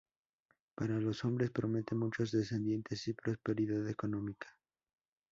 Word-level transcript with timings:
Para 0.73 0.99
los 0.99 1.23
hombres, 1.25 1.51
promete 1.51 1.93
muchos 1.93 2.31
descendientes 2.31 3.07
y 3.07 3.13
prosperidad 3.13 3.87
económica. 3.87 4.47